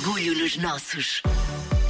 Orgulho 0.00 0.34
nos 0.34 0.56
nossos. 0.56 1.20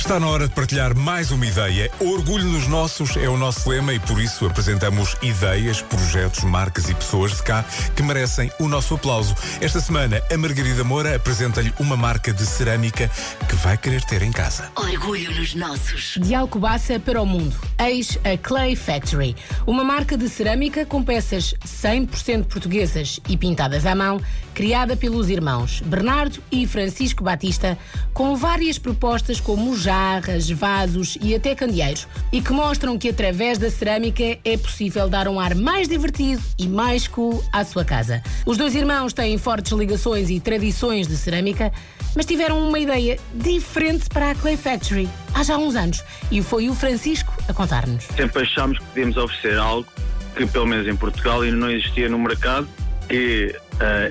Está 0.01 0.19
na 0.19 0.29
hora 0.29 0.49
de 0.49 0.55
partilhar 0.55 0.97
mais 0.97 1.31
uma 1.31 1.47
ideia. 1.47 1.91
Orgulho 2.01 2.47
nos 2.47 2.67
nossos 2.67 3.17
é 3.19 3.29
o 3.29 3.37
nosso 3.37 3.69
lema 3.69 3.93
e 3.93 4.01
por 4.01 4.21
isso 4.21 4.47
apresentamos 4.47 5.15
ideias, 5.21 5.83
projetos, 5.83 6.43
marcas 6.43 6.89
e 6.89 6.95
pessoas 6.95 7.37
de 7.37 7.43
cá 7.43 7.65
que 7.95 8.03
merecem 8.03 8.51
o 8.59 8.67
nosso 8.67 8.95
aplauso. 8.95 9.37
Esta 9.61 9.79
semana, 9.79 10.21
a 10.33 10.37
Margarida 10.39 10.83
Moura 10.83 11.15
apresenta-lhe 11.15 11.73
uma 11.79 11.99
marca 11.99 12.33
de 12.33 12.45
cerâmica 12.45 13.09
que 13.47 13.55
vai 13.57 13.77
querer 13.77 14.03
ter 14.03 14.23
em 14.23 14.33
casa. 14.33 14.73
Orgulho 14.75 15.33
nos 15.39 15.55
nossos. 15.55 16.17
De 16.19 16.35
Alcobaça 16.35 16.99
para 16.99 17.21
o 17.21 17.27
mundo. 17.27 17.55
Eis 17.79 18.19
a 18.25 18.37
Clay 18.39 18.75
Factory, 18.75 19.37
uma 19.67 19.85
marca 19.85 20.17
de 20.17 20.29
cerâmica 20.31 20.85
com 20.85 21.05
peças 21.05 21.55
100% 21.65 22.47
portuguesas 22.47 23.21
e 23.29 23.37
pintadas 23.37 23.85
à 23.85 23.95
mão, 23.95 24.21
criada 24.55 24.97
pelos 24.97 25.29
irmãos 25.29 25.83
Bernardo 25.85 26.43
e 26.51 26.67
Francisco 26.67 27.23
Batista, 27.23 27.79
com 28.15 28.35
várias 28.35 28.79
propostas 28.79 29.39
como 29.39 29.71
jarras, 29.91 30.49
vasos 30.49 31.19
e 31.21 31.35
até 31.35 31.53
candeeiros, 31.53 32.07
e 32.31 32.41
que 32.41 32.53
mostram 32.53 32.97
que 32.97 33.09
através 33.09 33.59
da 33.59 33.69
cerâmica 33.69 34.39
é 34.45 34.57
possível 34.57 35.09
dar 35.09 35.27
um 35.27 35.41
ar 35.41 35.53
mais 35.57 35.89
divertido 35.89 36.41
e 36.57 36.69
mais 36.69 37.09
cool 37.09 37.43
à 37.53 37.65
sua 37.65 37.85
casa. 37.85 38.23
Os 38.47 38.57
dois 38.57 38.77
irmãos 38.77 39.13
têm 39.13 39.37
fortes 39.37 39.73
ligações 39.73 40.31
e 40.31 40.39
tradições 40.39 41.09
de 41.09 41.17
cerâmica, 41.17 41.73
mas 42.15 42.25
tiveram 42.25 42.65
uma 42.69 42.79
ideia 42.79 43.19
diferente 43.35 44.09
para 44.09 44.31
a 44.31 44.35
Clay 44.37 44.57
Factory 44.57 45.09
há 45.35 45.43
já 45.43 45.59
uns 45.59 45.75
anos, 45.75 46.05
e 46.31 46.41
foi 46.41 46.69
o 46.69 46.75
Francisco 46.75 47.35
a 47.49 47.53
contar-nos. 47.53 48.05
Sempre 48.17 48.43
achámos 48.43 48.79
que 48.79 48.85
podíamos 48.85 49.17
oferecer 49.17 49.59
algo 49.59 49.89
que, 50.37 50.47
pelo 50.47 50.69
menos 50.69 50.87
em 50.87 50.95
Portugal, 50.95 51.41
ainda 51.41 51.57
não 51.57 51.69
existia 51.69 52.09
no 52.09 52.19
mercado, 52.21 52.69
que 53.09 53.57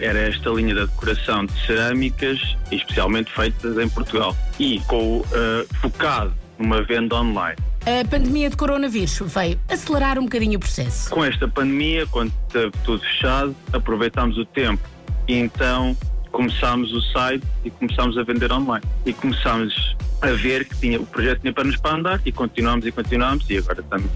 era 0.01 0.19
esta 0.19 0.49
linha 0.49 0.73
da 0.73 0.85
decoração 0.85 1.45
de 1.45 1.53
cerâmicas, 1.65 2.39
especialmente 2.71 3.31
feitas 3.31 3.77
em 3.77 3.87
Portugal, 3.89 4.35
e 4.59 4.79
com 4.81 5.23
eh, 5.31 5.65
focado 5.81 6.33
numa 6.57 6.81
venda 6.83 7.15
online. 7.15 7.57
A 7.81 8.07
pandemia 8.07 8.49
de 8.49 8.57
coronavírus 8.57 9.19
veio 9.25 9.59
acelerar 9.69 10.19
um 10.19 10.23
bocadinho 10.23 10.57
o 10.57 10.59
processo. 10.59 11.09
Com 11.09 11.23
esta 11.23 11.47
pandemia, 11.47 12.05
quando 12.07 12.33
esteve 12.47 12.71
tudo 12.83 13.01
fechado, 13.01 13.55
aproveitámos 13.71 14.37
o 14.37 14.45
tempo 14.45 14.83
e 15.27 15.35
então 15.35 15.95
começámos 16.31 16.93
o 16.93 17.01
site 17.01 17.43
e 17.63 17.71
começámos 17.71 18.17
a 18.17 18.23
vender 18.23 18.51
online. 18.51 18.85
E 19.05 19.13
começámos 19.13 19.95
a 20.21 20.31
ver 20.31 20.65
que 20.65 20.75
tinha, 20.75 20.99
o 20.99 21.05
projeto 21.05 21.41
tinha 21.41 21.53
para 21.53 21.63
nos 21.63 21.77
para 21.77 21.95
andar 21.95 22.21
e 22.25 22.31
continuámos 22.31 22.85
e 22.85 22.91
continuámos 22.91 23.49
e 23.49 23.57
agora 23.57 23.79
estamos 23.79 24.11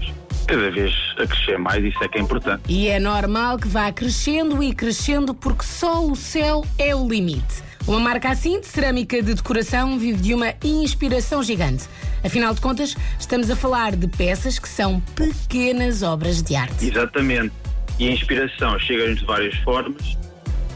cada 0.46 0.70
vez 0.70 0.92
a 1.18 1.26
crescer 1.26 1.58
mais, 1.58 1.84
isso 1.84 2.02
é 2.02 2.08
que 2.08 2.18
é 2.18 2.20
importante. 2.20 2.62
E 2.68 2.88
é 2.88 2.98
normal 2.98 3.58
que 3.58 3.68
vá 3.68 3.90
crescendo 3.92 4.62
e 4.62 4.74
crescendo 4.74 5.34
porque 5.34 5.64
só 5.64 6.04
o 6.04 6.14
céu 6.14 6.64
é 6.78 6.94
o 6.94 7.08
limite. 7.08 7.62
Uma 7.86 8.00
marca 8.00 8.30
assim 8.30 8.60
de 8.60 8.66
cerâmica 8.66 9.22
de 9.22 9.34
decoração 9.34 9.98
vive 9.98 10.20
de 10.20 10.32
uma 10.32 10.54
inspiração 10.62 11.42
gigante. 11.42 11.84
Afinal 12.24 12.54
de 12.54 12.60
contas, 12.60 12.96
estamos 13.18 13.50
a 13.50 13.56
falar 13.56 13.94
de 13.94 14.08
peças 14.08 14.58
que 14.58 14.68
são 14.68 15.00
pequenas 15.14 16.02
obras 16.02 16.42
de 16.42 16.56
arte. 16.56 16.86
Exatamente. 16.86 17.52
E 17.98 18.08
a 18.08 18.12
inspiração 18.12 18.78
chega-nos 18.78 19.20
de 19.20 19.26
várias 19.26 19.54
formas, 19.58 20.16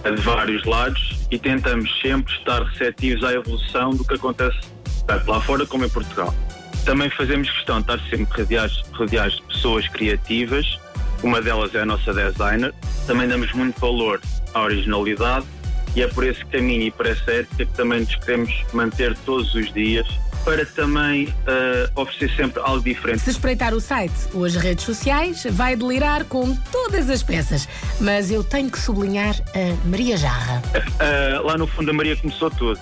de 0.05 0.23
vários 0.23 0.65
lados, 0.65 1.19
e 1.31 1.39
tentamos 1.39 1.91
sempre 2.03 2.33
estar 2.35 2.63
receptivos 2.63 3.25
à 3.25 3.33
evolução 3.33 3.91
do 3.91 4.05
que 4.05 4.15
acontece 4.15 4.59
tanto 5.07 5.31
lá 5.31 5.41
fora 5.41 5.67
como 5.67 5.87
em 5.87 5.89
Portugal. 5.89 6.35
Também 6.85 7.09
fazemos 7.11 7.51
questão 7.51 7.81
de 7.81 7.91
estar 7.91 8.11
sempre 8.11 8.43
rodeados, 8.43 8.85
rodeados 8.93 9.37
de 9.37 9.43
pessoas 9.59 9.89
criativas, 9.89 10.79
uma 11.23 11.43
delas 11.43 11.75
é 11.75 11.81
a 11.81 11.87
nossa 11.87 12.15
designer. 12.15 12.73
Também 13.07 13.27
damos 13.27 13.53
muito 13.53 13.81
valor 13.81 14.21
à 14.55 14.63
originalidade 14.63 15.47
e 15.97 16.03
é 16.03 16.07
por 16.07 16.25
esse 16.25 16.45
caminho 16.47 16.83
e 16.83 16.91
por 16.93 17.07
essa 17.07 17.31
ética 17.31 17.67
que 17.67 17.73
também 17.75 18.01
nos 18.01 18.15
queremos 18.15 18.55
manter 18.73 19.17
todos 19.27 19.53
os 19.55 19.73
dias 19.73 20.07
para 20.45 20.65
também 20.65 21.35
eh, 21.47 21.91
oferecer 21.97 22.35
sempre 22.37 22.63
algo 22.63 22.83
diferente. 22.83 23.21
Se 23.21 23.31
espreitar 23.31 23.75
o 23.75 23.81
site 23.81 24.15
ou 24.33 24.45
as 24.45 24.55
redes 24.55 24.85
sociais, 24.85 25.45
vai 25.51 25.75
delirar 25.75 26.25
com 26.25 26.55
todas 26.71 27.11
as 27.11 27.23
peças. 27.23 27.69
Mas 28.01 28.31
eu 28.31 28.45
tenho 28.45 28.71
que 28.71 28.79
sublinhar 28.79 29.35
a 29.55 29.89
Maria 29.89 30.17
Jarra. 30.17 30.63
Uh, 30.75 31.45
lá 31.45 31.59
no 31.59 31.67
fundo 31.67 31.91
a 31.91 31.93
Maria 31.93 32.17
começou 32.17 32.51
tudo. 32.51 32.79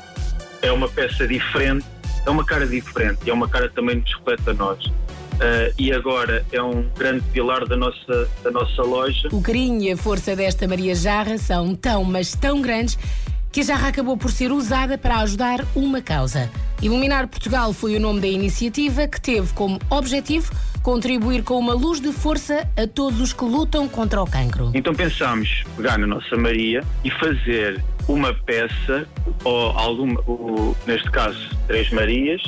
É 0.60 0.70
uma 0.70 0.88
peça 0.88 1.26
diferente, 1.26 1.86
é 2.24 2.30
uma 2.30 2.44
cara 2.44 2.66
diferente 2.66 3.20
e 3.24 3.30
é 3.30 3.32
uma 3.32 3.48
cara 3.48 3.68
que 3.68 3.74
também 3.74 3.96
nos 3.96 4.14
reflete 4.14 4.50
a 4.50 4.54
nós. 4.54 4.92
Uh, 5.36 5.74
e 5.78 5.92
agora 5.92 6.44
é 6.50 6.62
um 6.62 6.88
grande 6.96 7.22
pilar 7.32 7.66
da 7.66 7.76
nossa, 7.76 8.28
da 8.42 8.50
nossa 8.50 8.82
loja. 8.82 9.28
O 9.32 9.42
carinho 9.42 9.82
e 9.82 9.92
a 9.92 9.96
força 9.96 10.34
desta 10.34 10.66
Maria 10.66 10.94
Jarra 10.94 11.36
são 11.36 11.74
tão, 11.74 12.04
mas 12.04 12.34
tão 12.34 12.62
grandes 12.62 12.98
que 13.52 13.60
a 13.60 13.64
jarra 13.64 13.88
acabou 13.88 14.16
por 14.16 14.30
ser 14.30 14.52
usada 14.52 14.98
para 14.98 15.20
ajudar 15.20 15.64
uma 15.74 16.02
causa. 16.02 16.50
Iluminar 16.82 17.26
Portugal 17.26 17.72
foi 17.72 17.96
o 17.96 18.00
nome 18.00 18.20
da 18.20 18.26
iniciativa 18.26 19.08
que 19.08 19.18
teve 19.18 19.50
como 19.54 19.78
objetivo 19.88 20.52
contribuir 20.82 21.42
com 21.42 21.58
uma 21.58 21.72
luz 21.72 21.98
de 21.98 22.12
força 22.12 22.68
a 22.76 22.86
todos 22.86 23.20
os 23.20 23.32
que 23.32 23.44
lutam 23.44 23.88
contra 23.88 24.22
o 24.22 24.26
cancro. 24.26 24.70
Então 24.74 24.94
pensámos 24.94 25.64
pegar 25.76 25.98
na 25.98 26.06
nossa 26.06 26.36
Maria 26.36 26.84
e 27.02 27.10
fazer 27.10 27.82
uma 28.06 28.32
peça, 28.32 29.08
ou 29.42 29.70
alguma, 29.70 30.22
ou, 30.26 30.76
neste 30.86 31.10
caso, 31.10 31.48
Três 31.66 31.90
Marias, 31.90 32.42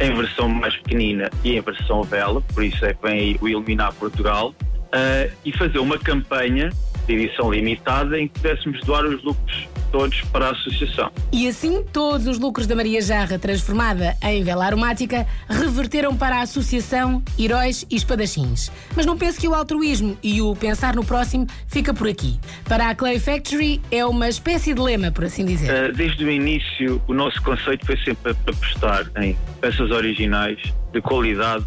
em 0.00 0.14
versão 0.14 0.48
mais 0.48 0.76
pequenina 0.76 1.30
e 1.42 1.56
em 1.56 1.60
versão 1.60 2.02
vela, 2.02 2.40
por 2.54 2.64
isso 2.64 2.84
é 2.84 2.94
que 2.94 3.02
vem 3.02 3.18
aí 3.18 3.36
o 3.40 3.48
Iluminar 3.48 3.92
Portugal, 3.94 4.54
uh, 4.60 5.32
e 5.44 5.52
fazer 5.52 5.78
uma 5.78 5.98
campanha 5.98 6.70
de 7.06 7.14
edição 7.14 7.52
limitada 7.52 8.18
em 8.18 8.28
que 8.28 8.40
pudéssemos 8.40 8.80
doar 8.80 9.04
os 9.04 9.22
lucros 9.22 9.68
todos 9.90 10.20
para 10.32 10.48
a 10.48 10.50
associação. 10.50 11.10
E 11.32 11.48
assim, 11.48 11.82
todos 11.92 12.26
os 12.26 12.38
lucros 12.38 12.66
da 12.66 12.74
Maria 12.74 13.00
Jarra, 13.00 13.38
transformada 13.38 14.16
em 14.22 14.42
vela 14.42 14.66
aromática, 14.66 15.26
reverteram 15.48 16.16
para 16.16 16.36
a 16.36 16.42
associação 16.42 17.22
Heróis 17.38 17.86
e 17.90 17.96
Espadachins. 17.96 18.70
Mas 18.94 19.06
não 19.06 19.16
pense 19.16 19.40
que 19.40 19.48
o 19.48 19.54
altruísmo 19.54 20.16
e 20.22 20.40
o 20.42 20.54
pensar 20.54 20.94
no 20.94 21.04
próximo 21.04 21.46
fica 21.66 21.92
por 21.92 22.08
aqui. 22.08 22.38
Para 22.64 22.90
a 22.90 22.94
Clay 22.94 23.18
Factory 23.18 23.80
é 23.90 24.04
uma 24.04 24.28
espécie 24.28 24.74
de 24.74 24.80
lema, 24.80 25.10
por 25.10 25.24
assim 25.24 25.44
dizer. 25.44 25.90
Uh, 25.90 25.92
desde 25.92 26.24
o 26.24 26.30
início, 26.30 27.00
o 27.06 27.14
nosso 27.14 27.42
conceito 27.42 27.84
foi 27.86 27.96
sempre 27.98 28.32
apostar 28.32 29.10
em 29.16 29.36
peças 29.60 29.90
originais, 29.90 30.58
de 30.92 31.00
qualidade 31.00 31.64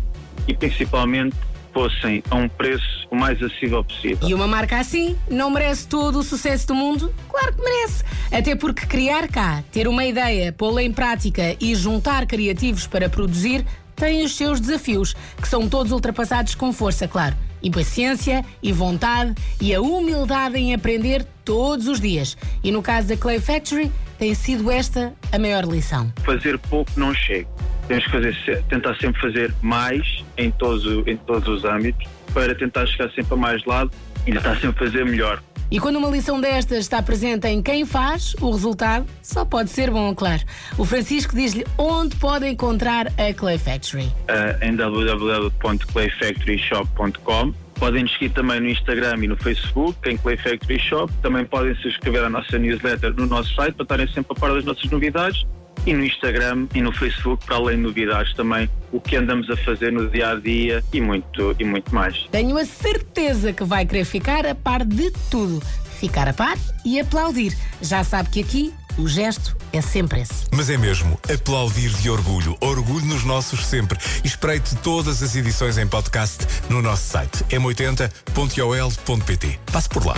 e 0.48 0.54
principalmente 0.54 1.36
fossem 1.74 2.24
a 2.30 2.36
um 2.36 2.50
preço 2.50 2.99
o 3.12 3.16
mais 3.16 3.42
acessível 3.42 3.84
possível. 3.84 4.28
E 4.28 4.34
uma 4.34 4.48
marca 4.48 4.80
assim 4.80 5.18
não 5.30 5.50
merece 5.50 5.88
todo 5.88 6.20
o 6.20 6.24
sucesso 6.24 6.68
do 6.68 6.76
mundo? 6.76 7.14
Claro 7.28 7.56
que 7.56 7.64
merece. 7.64 8.04
Até 8.32 8.56
porque 8.56 8.86
criar 8.86 9.28
cá, 9.28 9.64
ter 9.72 9.88
uma 9.88 10.06
ideia, 10.06 10.54
pô-la 10.54 10.84
em 10.84 10.92
prática 10.92 11.56
e 11.60 11.74
juntar 11.76 12.26
criativos 12.26 12.88
para 12.88 13.10
produzir 13.10 13.66
tem 13.96 14.24
os 14.24 14.36
seus 14.36 14.62
desafios, 14.62 15.14
que 15.42 15.48
são 15.48 15.68
todos 15.68 15.92
ultrapassados 15.92 16.56
com 16.56 16.72
força, 16.72 17.06
claro. 17.08 17.36
E 17.62 17.70
paciência, 17.70 18.46
e 18.64 18.72
vontade, 18.72 19.36
e 19.60 19.76
a 19.76 19.82
humildade 19.82 20.58
em 20.58 20.74
aprender 20.74 21.26
todos 21.44 21.88
os 21.88 22.00
dias. 22.00 22.38
E 22.64 22.72
no 22.72 22.82
caso 22.82 23.10
da 23.10 23.18
Clay 23.18 23.42
Factory, 23.42 23.92
tem 24.18 24.34
sido 24.34 24.72
esta 24.72 25.14
a 25.32 25.38
maior 25.38 25.66
lição. 25.66 26.12
Fazer 26.24 26.58
pouco 26.58 26.90
não 26.96 27.14
chega. 27.14 27.50
Temos 27.90 28.06
que 28.06 28.12
fazer, 28.12 28.64
tentar 28.70 28.96
sempre 28.96 29.20
fazer 29.20 29.54
mais 29.62 30.19
em 30.40 30.52
todos, 30.52 31.08
em 31.08 31.18
todos 31.18 31.48
os 31.48 31.66
âmbitos 31.66 32.08
para 32.34 32.54
tentar 32.56 32.86
chegar 32.86 33.12
sempre 33.12 33.34
a 33.34 33.38
mais 33.38 33.66
lado 33.66 33.92
e 34.26 34.32
tentar 34.32 34.56
sempre 34.60 34.86
fazer 34.86 35.06
melhor. 35.06 35.42
E 35.72 35.80
quando 35.80 35.98
uma 35.98 36.10
lição 36.10 36.42
destas 36.42 36.80
está 36.80 37.00
presente 37.02 37.48
em 37.48 37.62
quem 37.62 37.86
faz, 37.86 38.34
o 38.42 38.50
resultado 38.50 39.06
só 39.22 39.46
pode 39.46 39.70
ser 39.70 39.92
bom, 39.92 40.16
claro. 40.16 40.42
O 40.80 40.86
Francisco 40.86 41.36
diz-lhe 41.36 41.64
onde 41.78 42.16
pode 42.16 42.48
encontrar 42.48 43.06
a 43.20 43.32
Clay 43.36 43.60
Factory. 43.60 44.06
Uh, 44.06 44.58
em 44.64 44.76
www.clayfactoryshop.com 44.76 47.54
Podem 47.80 48.04
nos 48.04 48.12
seguir 48.14 48.30
também 48.32 48.60
no 48.60 48.68
Instagram 48.68 49.24
e 49.24 49.28
no 49.28 49.38
Facebook, 49.38 49.98
em 50.10 50.18
Clay 50.18 50.36
Factory 50.36 50.78
Shop. 50.80 51.14
Também 51.22 51.46
podem 51.46 51.74
se 51.76 51.88
inscrever 51.88 52.26
à 52.26 52.30
nossa 52.30 52.60
newsletter 52.60 53.14
no 53.16 53.26
nosso 53.26 53.56
site 53.56 53.76
para 53.76 53.84
estarem 53.84 54.08
sempre 54.08 54.36
a 54.36 54.40
par 54.40 54.54
das 54.54 54.66
nossas 54.66 54.92
novidades 54.92 55.46
e 55.86 55.94
no 55.94 56.06
Instagram 56.06 56.68
e 56.74 56.82
no 56.82 56.92
Facebook, 56.92 57.46
para 57.46 57.56
além 57.56 57.78
de 57.78 57.84
novidades 57.84 58.34
também, 58.34 58.70
o 58.92 59.00
que 59.00 59.16
andamos 59.16 59.50
a 59.50 59.58
fazer 59.58 59.92
no 59.92 60.10
dia 60.10 60.32
a 60.32 60.36
dia 60.36 60.84
e 60.94 61.02
muito, 61.02 61.56
e 61.60 61.64
muito 61.64 61.94
mais. 61.94 62.28
Tenho 62.32 62.58
a 62.58 62.66
certeza 62.66 63.54
que 63.54 63.64
vai 63.64 63.86
querer 63.86 64.06
ficar 64.06 64.46
a 64.46 64.56
par 64.56 64.86
de 64.86 65.12
tudo. 65.30 65.62
Ficar 66.00 66.28
a 66.30 66.34
par 66.34 66.58
e 66.86 67.00
aplaudir. 67.00 67.56
Já 67.82 68.04
sabe 68.04 68.30
que 68.30 68.40
aqui 68.40 68.74
o 68.98 69.08
gesto 69.08 69.56
é 69.72 69.82
sempre 69.82 70.22
esse. 70.22 70.46
Mas 70.52 70.70
é 70.70 70.78
mesmo, 70.78 71.20
aplaudir 71.34 71.90
de 71.90 72.10
orgulho. 72.10 72.58
Orgulho 72.60 73.06
nos 73.06 73.24
nossos 73.24 73.66
sempre. 73.66 73.98
E 74.24 74.28
espreite 74.28 74.76
todas 74.78 75.24
as 75.24 75.36
edições 75.36 75.78
em 75.78 75.88
podcast 75.88 76.46
no 76.70 76.82
nosso 76.82 77.04
site 77.04 77.44
m80.ol.pt. 77.46 79.60
Passe 79.72 79.90
por 79.90 80.06
lá. 80.06 80.16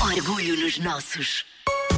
Orgulho 0.00 0.60
nos 0.60 0.78
nossos. 0.78 1.53